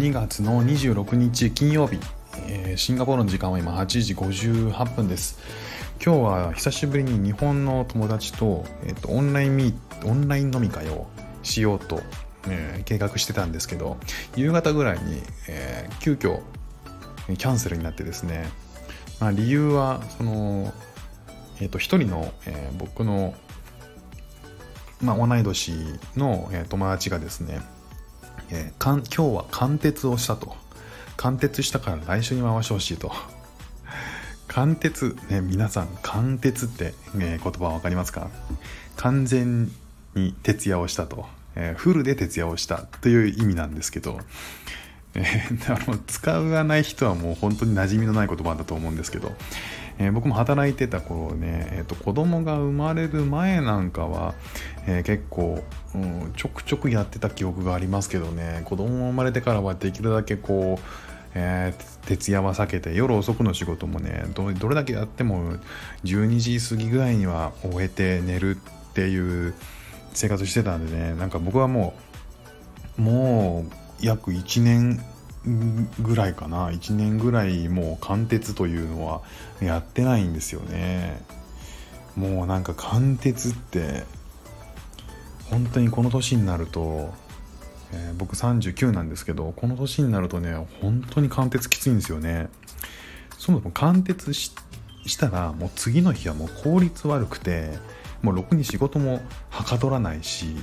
[0.00, 1.98] 2月の26日金曜日、
[2.48, 5.38] えー、シンガポールの時間は今8時58分です。
[6.02, 9.74] 今日は久しぶりに日本の友達と,、えーと、オンラインミ
[10.06, 11.06] オンライン飲み会を
[11.42, 12.00] しようと、
[12.48, 13.98] えー、計画してたんですけど
[14.36, 16.40] 夕方ぐらいに、えー、急遽
[17.26, 18.48] キャンセルになってですね、
[19.20, 20.72] まあ、理由はその、
[21.60, 23.34] えーと、一人の、えー、僕の、
[25.02, 25.72] まあ、同い年
[26.16, 27.60] の、えー、友達がですね
[28.52, 30.56] えー、今日は貫徹をしたと。
[31.16, 33.12] 貫徹したから来週に回してほしいと。
[34.48, 38.30] 貫徹、ね、皆さん、貫徹って、ね、言葉分かりますか？
[38.96, 39.70] 完全
[40.14, 41.26] に徹夜をしたと。
[41.54, 44.18] えー、フルで徹夜をしたという意味なんですけど、
[45.14, 49.32] えー、 あの使わない人はもう本当に馴染みのない言葉だと思うんですけど、
[49.98, 54.34] えー、僕も働いてた頃ね、えーと、子供が生まれる前なんかは、
[54.86, 55.62] えー、結構、
[55.94, 58.62] うん、ちょくちょくやってた記憶がありますけどね。
[58.64, 65.54] 子供が生まれてからはできるだけこうえー、徹夜は避けて夜遅くの仕事もねどれだけやっても
[66.04, 69.54] 12時過ぎぐらいには終えて寝るっていう
[70.12, 71.94] 生活してたんでねなんか僕はも
[72.98, 75.02] うもう約1年
[76.00, 76.70] ぐらいかな。
[76.70, 79.22] 1年ぐらいもう貫徹というのは
[79.60, 81.22] やってないんですよね。
[82.16, 84.04] もうなんか貫徹って
[85.50, 87.14] 本当にこの年になると、
[87.92, 92.48] えー、僕39なんですけどこの年になるとね本当に貫徹きついんですよね。
[93.38, 94.52] そもそも貫徹し
[95.18, 97.70] たらもう次の日はもう効率悪くて
[98.22, 100.54] もうろくに仕事もはかどらないし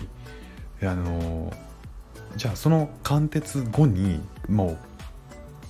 [0.82, 1.67] あのー
[2.36, 4.78] じゃあその貫徹後にも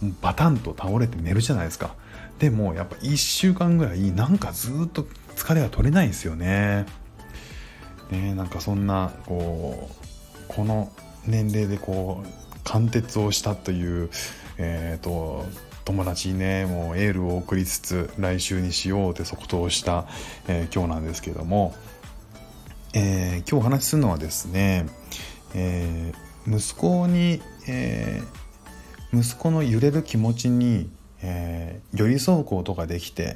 [0.02, 1.96] うバタンと倒れて寝るじゃないですか。
[2.40, 6.86] でもやっぱ1週間ぐらいなんかずっと疲れが取れないんですよね。
[8.12, 10.92] ねなんかそんなこうこの
[11.26, 14.10] 年齢でこう貫徹をしたという
[14.58, 15.46] えっ、ー、と
[15.86, 20.06] 友達にねもうエールを送りつつ来週にしようって即答した、
[20.48, 21.74] えー、今日なんですけども、
[22.94, 24.86] えー、今日お話しするのはですね、
[25.56, 30.90] えー、息子に、えー、息子の揺れる気持ちに、
[31.22, 33.36] えー、寄り添うことができて、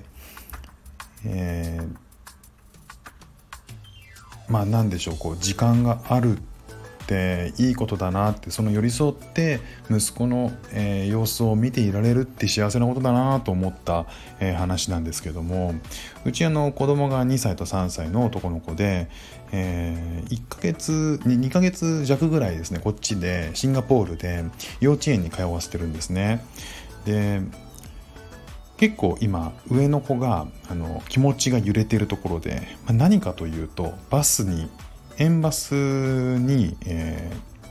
[1.25, 6.37] えー、まあ何でしょうこう時間がある
[7.01, 14.05] っていいことだなってその寄り添って息子の、えー、様子を見ていられるって幸せなことだなと思った、
[14.39, 15.73] えー、話なんですけども
[16.25, 19.09] うちあの子供が2歳と3歳の男の子で、
[19.51, 24.43] えー、1ヶ月 2, 2ヶ月弱ぐらいですねこっちでシンガポールで
[24.79, 26.45] 幼稚園に通わせてるんですね。
[27.05, 27.41] で
[28.77, 34.71] 結構今上の子があの気持ちが揺れてるところで、まあ、何かというとバスに
[35.17, 37.69] 園バスに、えー、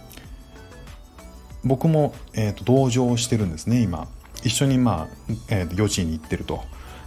[1.65, 4.09] 僕も、えーと、同乗してるんですね今。
[4.43, 6.63] 一緒に、まあえー、幼稚園に行ってると。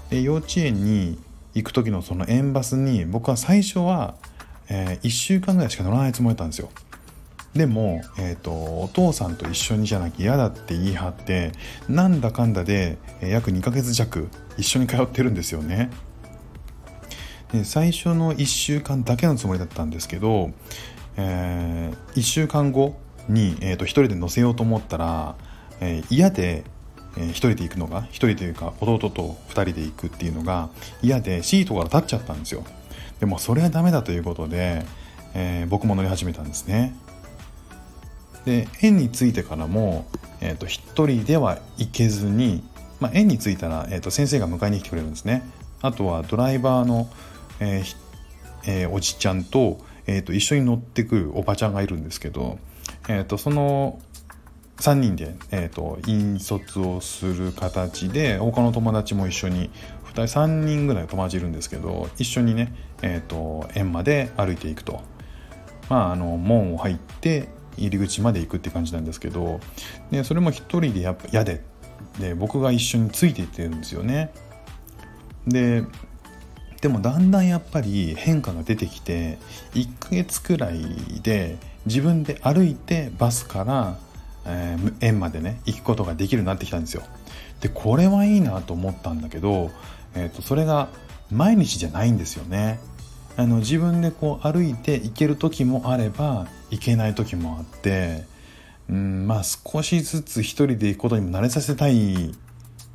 [0.09, 1.17] で幼稚園に
[1.53, 4.15] 行く時のその園バスに僕は最初は、
[4.69, 6.69] えー、1週間ぐらいしか乗らないつもりだったんですよ。
[7.53, 11.51] でも、えーと、お父さんと一緒にじゃなきゃ嫌だって言い張って
[11.87, 14.27] なんだかんだで、え、約2ヶ月弱
[14.57, 15.91] 一緒に通ってるんですよね。
[17.53, 20.51] で最初の1週間だけのつもりだったんですけど、
[21.15, 22.97] えー、1週間後
[23.29, 25.35] に、えーと、1人で乗せようと思ったら、
[25.79, 26.63] えー、嫌で、
[27.15, 30.69] えー、1人で行くのが1人というか弟と2人で行くっていうのが
[31.03, 32.63] 嫌でシートから立っちゃったんですよ。
[33.19, 34.83] でもそれはダメだということで、
[35.35, 36.95] えー、僕も乗り始めたんですね。
[38.45, 40.05] で園に着いてからも、
[40.41, 42.63] えーと、1人では行けずに、
[42.99, 45.47] まあ、園に着いたら、えーと先生が迎えに来てくれるんですね。
[45.83, 47.07] あとはドライバーの
[47.63, 47.95] えー
[48.65, 52.59] えー、おじちゃんと,、えーと、一緒に乗ってくるおばちゃんがいるんですけど、
[53.07, 53.99] えーと、その
[54.77, 59.69] 3人で、えーと、引率をする形で他の友達も一緒に
[60.13, 65.01] 2人3人ぐらい友達いるんですけど一緒にね、えー、と園まで歩いていくと。
[65.89, 69.59] まあ、あの門を入って入り口まで行くって感じなんですけど
[70.11, 71.61] でそれも一人でやっぱ嫌で
[72.19, 74.31] で僕が一緒についていってるんですよね。
[75.45, 75.83] で
[76.83, 79.37] でもだんだんやっぱり変化が出てきて
[79.73, 80.83] 1ヶ月くらい
[81.21, 83.97] で自分で歩いてバスから、
[84.45, 87.03] えー、園までね行くことができるようになってきたんですよ。
[87.61, 89.71] でこれはいいなと思ったんだけど、
[90.13, 90.89] えーと、それが
[91.31, 92.81] 毎日じゃないんですよね。
[93.37, 98.25] あの自分でこう歩いて行ける時もあれば行けない時もあって
[98.89, 102.35] うんまあ少しずつ一人で行くことにも慣れさせたい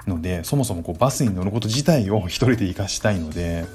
[0.09, 3.67] のでそもそもこうバスに乗ること自体を一人で行かしたいので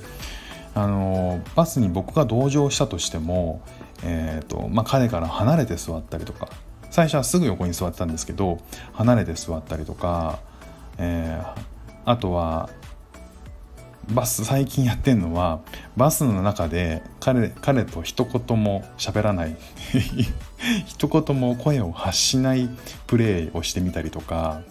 [0.75, 3.62] あのバスに僕が同乗したとしても、
[4.03, 6.50] えーとまあ、彼から離れて座ったりとか
[6.89, 8.59] 最初はすぐ横に座ってたんですけど
[8.94, 10.39] 離れて座ったりとか、
[10.97, 11.62] えー、
[12.06, 12.69] あとは
[14.12, 15.62] バス最近やってんのは
[15.95, 19.56] バスの中で彼彼と一言も喋らない
[20.85, 22.69] 一言も声を発しない
[23.07, 24.62] プレイをしてみたりとか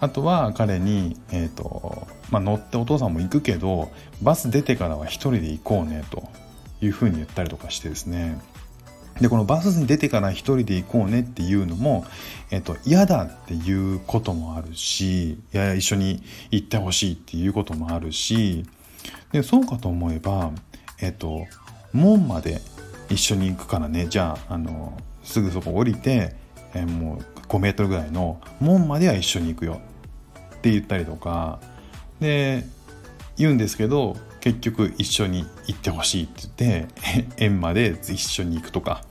[0.00, 3.90] あとは彼に、えーとまあ、乗ってお父さんも行くけど
[4.22, 6.28] バス出てからは一人で行こうねと
[6.80, 8.40] いうふうに言ったりとかしてですね。
[9.20, 12.04] でこのバスに出てから一人で行こうねっていうのも、
[12.52, 16.22] えっと、嫌だっていうこともあるしいや一緒に
[16.52, 18.64] 行ってほしいっていうこともあるし
[19.32, 20.52] でそうかと思えば
[21.00, 21.46] えっと
[21.92, 22.60] 門まで
[23.10, 24.06] 一緒に行くからね。
[24.08, 26.34] じゃああのすぐそこ降りて、
[26.74, 29.80] えもう5メートルぐらいの門までは一緒に行くよ。
[30.68, 31.60] って言ったりとか
[32.20, 32.64] で
[33.36, 39.02] 言うんですけど結局一緒に行ってほしいって言って 園まで一緒に行くとか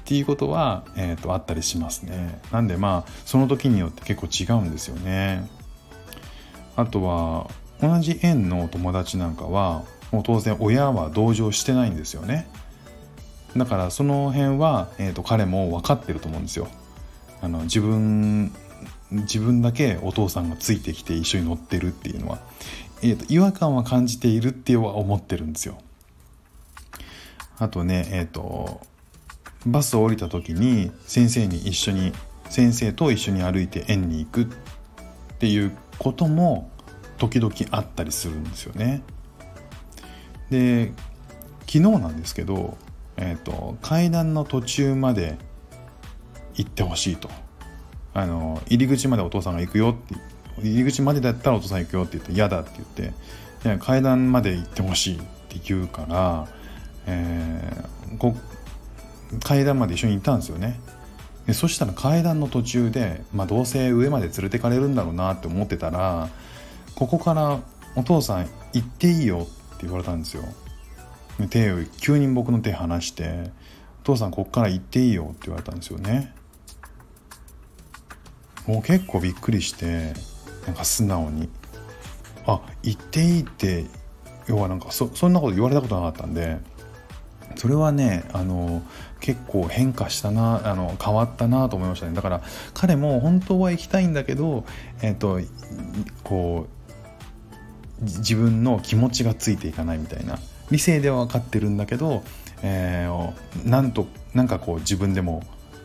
[0.00, 2.40] っていうことは、えーと、あったりしますね。
[2.50, 5.46] なんでまあその時によって結構違うんですよね。
[6.76, 7.50] あとは
[7.80, 12.48] 同じ園の友達なんかはもう当然親は同情してないんですよね。
[13.56, 16.68] だからその辺は、えーと彼も分かってると思うんですよ。
[17.42, 18.52] あの自分
[19.10, 22.38] 自分だけお父さんがついてきて一緒に乗ってるっていうのは、
[23.02, 25.78] えーと、違和感は感じているっては思ってるんですよ。
[27.58, 28.80] あとねえっ、ー、と
[29.66, 32.12] バスを降りた時に先生に一緒に
[32.48, 34.46] 先生と一緒に歩いて園に行くっ
[35.38, 36.70] ていうことも
[37.16, 39.02] 時々あったりするんですよね。
[40.50, 40.92] で
[41.60, 42.76] 昨日なんですけど、
[43.16, 45.36] えーと階段の途中まで
[46.54, 47.30] 行ってほしいと
[48.18, 50.14] あの入り口までお父さんが行くよって
[50.60, 53.14] 入り口までだったらお父さん行くよって言って嫌だって言って
[53.64, 56.48] いや階段まで行ってほしいって言うから、
[57.06, 58.34] えー、こ
[59.44, 60.80] 階段まで一緒に行ったんですよね。
[61.46, 66.28] でそしたら階段の途中で、まあ、どうせ上まで連れてかれるんだろうなって思ってたら
[66.94, 67.60] ここから
[67.96, 70.44] お父さん行っていいよって言われたんですよ。
[71.50, 73.50] 手を急に僕の手離して
[74.02, 76.34] 「お父さんこっから行っていいよ」って言われたんですよね。
[78.68, 80.12] もう結構びっくりして
[80.66, 81.48] なんか素直に。
[82.46, 83.84] あ言っていいって
[84.46, 86.56] 要はなんかそんなこと言われたことなかったんで
[87.56, 88.82] それはねあの
[89.20, 92.14] 結構変化したなあの変わったなと思いましたね。
[92.14, 92.42] だから
[92.72, 94.64] 彼も本当は行きたいんだけど
[95.02, 95.40] えっ、ー、と
[96.24, 96.68] こ
[98.00, 100.38] う自分の気持ちがついていかないみたいな。
[100.70, 102.22] 理性では分かってるんだけど、
[102.62, 105.42] えー、なんとなんかこう自分でも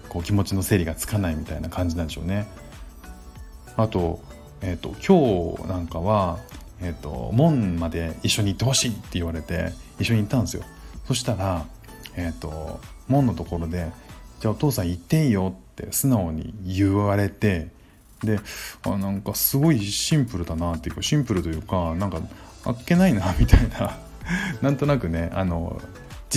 [0.09, 2.47] こう気持ちの整理がつかないみたいな感じなんでしょうね。
[3.78, 4.22] あと,、
[4.62, 6.40] えーと、今日なんかは、
[6.81, 10.64] えーと、門まで一緒に行ってほしいって言われて一緒に行ったんですよ。
[11.08, 11.66] そしたら、
[12.16, 13.92] えーと、門のところで
[14.40, 17.70] 「じゃあお父さん行っていいよ」って素直に言われて
[18.24, 18.40] で
[18.84, 22.22] あなんかすごいシンプルだなっていうかシンプルというかなんか
[22.66, 23.98] あっけないなみたいな。
[24.62, 25.81] なんとなくねあの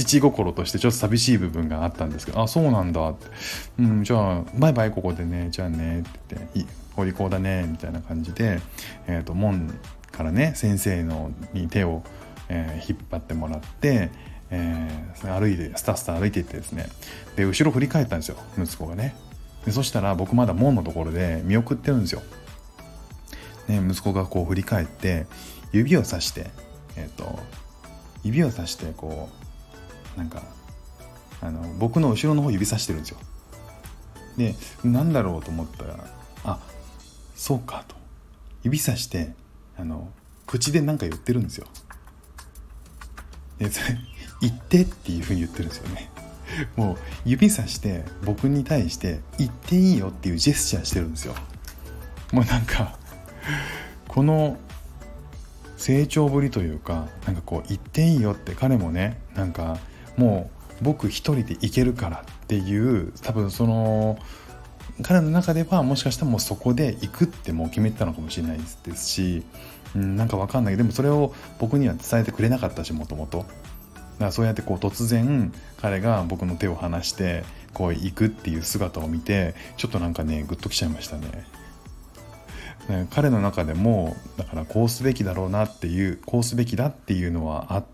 [0.04, 3.26] 父心としてちょっと寂しい部分があったんですけどあそうなんだって、
[3.78, 8.60] うん、じゃあバイバイここでねじゃあねって言ってお利口だねみたいな感じで、
[9.06, 9.72] えーと、門
[10.12, 12.02] からね先生のに手を、
[12.48, 14.10] えー、引っ張ってもらって、
[14.50, 16.87] えー、歩いてスタスタ歩いていってですね
[17.37, 19.14] で後ろ振り返ったんですよ息子がね。
[19.64, 22.23] でそしたら僕まだ門のところで見送ってるんですよ、
[23.66, 25.26] ね、息子がこう振り返って
[25.73, 26.50] 指をさして
[26.97, 27.38] えっ、ー、と
[28.23, 29.46] 指をさしてこう
[30.16, 30.42] なんか
[31.40, 33.18] あの僕の後ろの方指さしてるんですよ。
[34.37, 34.54] で
[34.85, 35.96] 何だろうと思ったら
[36.44, 36.58] あ
[37.35, 37.96] そうかと。
[38.62, 39.35] 指さして
[39.76, 40.08] あの
[40.46, 41.66] 口で何か言ってるんですよ。
[43.58, 43.99] でそれ
[44.40, 46.11] 言ってっていうふうに言ってるんですよね。
[46.76, 51.35] もう指さして僕に対して言っていいよっていうジェスチャーしてるんですよ。
[52.32, 52.99] もうなんか
[54.08, 54.56] この
[55.76, 59.78] 成長ぶりというかなんかこう言っていいよって彼もねなんか
[60.16, 64.18] もう僕一人で行けるからっていう多分その
[65.02, 69.42] 彼の中ではもしかしたらもうそこで行くってもう決めてたのかもしれないですし、
[69.94, 73.38] うん、なんか分かんないけどでもそれを僕には伝えてくれなかったしもともと。
[73.38, 77.44] だからそうやってこう突然彼が僕の手を離して
[77.75, 81.46] こう行くっていう姿を見てちょっとなんかねグッときちゃいましたね。
[82.88, 87.85] ね彼の中でもだからこうすべきだろうなっていうこうすべきだっていうのはあっ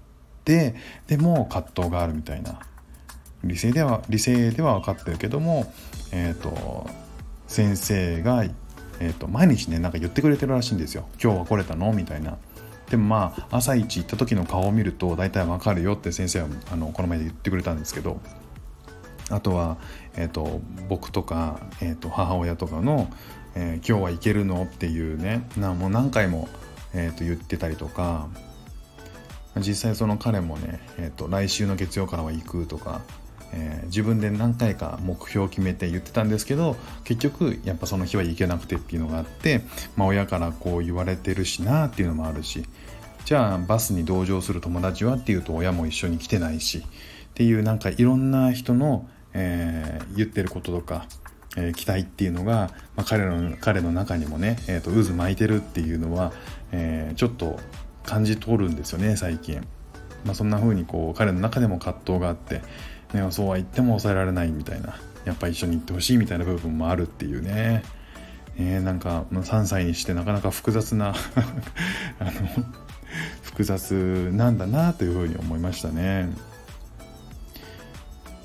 [0.44, 0.74] て
[1.06, 2.60] でも葛藤があるみたいな
[3.44, 5.72] 理性では理性では分かってるけども、
[6.12, 6.88] えーと、
[7.48, 8.44] 先生が、
[9.00, 12.38] えーと、毎日ねなんか言ってくれてるらしいんですよ「今日は来れたの?」みたいな。
[12.90, 18.20] でもまあ朝一行った時の顔を見ると大体わかるよって先生はあのこの前で言ってくれたんですけど
[19.30, 19.78] あとは、
[20.14, 23.08] えーと、僕とか、えーと、母親とかの、
[23.54, 26.50] えー、今日は行けるの?」っていうねなもう何回も、
[26.92, 28.28] えーと、言ってたりとか
[29.58, 33.02] 実際その彼もね、えー、と来週の月曜からは行くとか、
[33.52, 39.60] えー、自分で何回か目標を決めて言ってたんですけど結局やっぱその日は行けなくてっていうのがあって、
[39.96, 42.64] まあ、親からこう言われてるしなっていうのもあるし
[43.24, 46.82] じゃあバスに同乗する友達はっていうと親も一緒に来てないしっ
[47.34, 51.06] ていうなんかいろんな人の、えー、言ってることとか、
[51.56, 56.32] えー、期待っていうのが、まあ、彼の彼の中にもね、えーと、渦巻いてるっていうのは、
[56.72, 57.58] えー、ちょっと
[58.04, 59.66] 感じ取るんですよね最近。
[60.24, 62.62] まあ、そんな風にこう彼の中でも葛藤があって、
[63.12, 64.94] ね、そうは言っても抑えられないみたいな
[65.24, 67.82] やっぱ一緒に行ってほしいみたいな部分もあるっていうね。
[68.58, 71.14] えー、なんか3歳にしてなかなか複雑な
[72.20, 72.30] あの
[73.42, 76.28] 複雑なんだなというふうに思いましたね。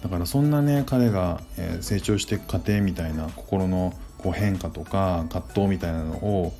[0.01, 1.41] だからそんなね彼が、
[1.81, 6.53] 成長していく過程みたいな心のこう変化とか葛藤みたいなのを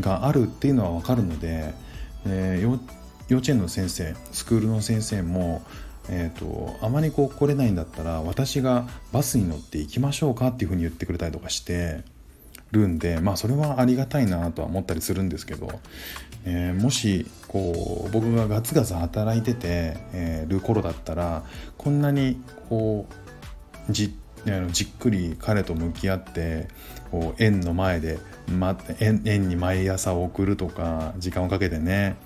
[0.00, 1.74] があるっていうのは分かるので、
[2.26, 2.62] えー、
[3.28, 5.62] 幼稚園の先生スクールの先生も、
[6.08, 12.02] えーと、あまりこう来れないんだったら私がバスに乗って行きましょうかっていうふうに言ってくれたりとかして
[12.72, 15.80] るんでまあそれはありがたいなとは思ったりするんですけど、
[16.44, 21.44] えー、もしこう僕がガツガツ働いてて、えー、る頃だったら
[21.78, 23.06] こんなにこ
[23.88, 24.14] うじ
[24.72, 26.68] じっくり彼と向き合って
[27.10, 32.16] こう園の前で、ま、園園に毎朝送るとか時間をかけてね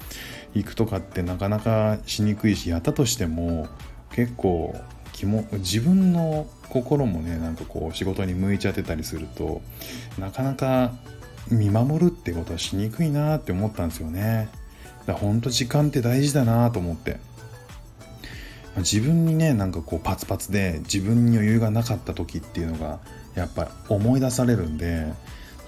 [0.55, 3.69] 行くとかってなかなかしにくいしやったとしても
[4.11, 4.75] 結構
[5.13, 9.63] 気も自分の心もねなんかこう仕事に向いちゃってたりすると
[10.19, 10.93] なかなか
[11.51, 14.49] 見守るってことはしにくいなって思ったんですよね。
[15.07, 17.19] だからほんと時間って大事だなと思って。
[18.77, 23.01] 自分にねなんかこうパツパツで自分に余裕がなかった時っていうのが
[23.35, 25.13] やっぱ思い出されるんで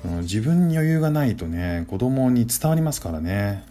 [0.04, 3.66] 自分に余裕がないとね子供に伝わりますからね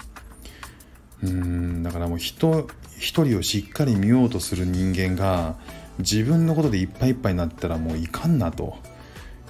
[1.23, 2.67] うんだからもう人
[2.97, 5.55] 一人をしっかり見ようとする人間が
[5.99, 8.77] 自分のことでいっぱいいっぱいになったらもういかんなと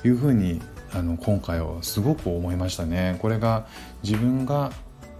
[0.03, 3.17] いうふうにあの今回はすごく思いましたね。
[3.21, 3.67] これが
[4.01, 4.71] 自分が、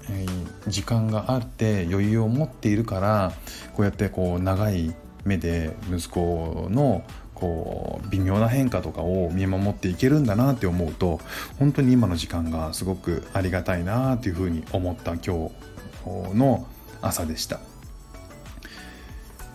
[0.09, 3.33] えー、時間があって余裕を持っているから
[3.75, 7.03] こうやってこう長い目で息子の
[7.39, 11.19] こう微妙な変化とかを見守っていけるんだなって思うと
[11.57, 16.67] 本当に今の時間がすごくありがたいなっていうふうに思った今日の
[17.01, 17.59] 朝でした。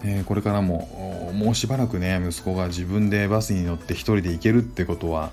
[0.07, 5.31] え、これからももうしばらくね息子が自分でバスに乗って一人で行けるってことは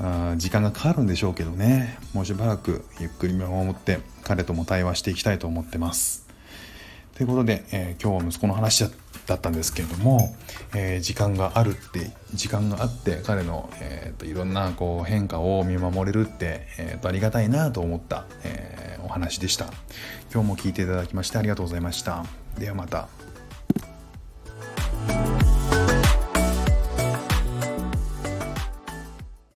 [0.00, 6.27] あ時間がかかるんでしょうけどねもうしばらくゆっくり見守って彼とも対話していきたいと思ってます。
[7.18, 8.88] ということで、えー、今日は息子の話
[9.26, 10.36] だったんですけれども、
[10.72, 19.66] えー、時間があるって時間があって彼の、えーと、いろんなこう変化を見守れるって、えーと、ありがたいなと思った、えお話でした。
[20.32, 22.24] 今日も聞いていただきましてありがとうございました。
[22.56, 23.27] ではまた。